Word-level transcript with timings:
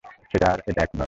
সেটা 0.31 0.47
আর 0.51 0.59
এটা 0.67 0.81
এক 0.81 0.91
নয়। 0.93 0.99